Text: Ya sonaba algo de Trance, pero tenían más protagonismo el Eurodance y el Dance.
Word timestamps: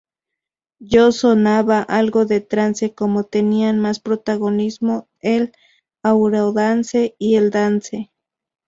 Ya 0.79 1.11
sonaba 1.11 1.83
algo 1.83 2.25
de 2.25 2.41
Trance, 2.41 2.89
pero 2.89 3.23
tenían 3.23 3.77
más 3.77 3.99
protagonismo 3.99 5.07
el 5.19 5.51
Eurodance 6.03 7.13
y 7.19 7.35
el 7.35 7.51
Dance. 7.51 8.09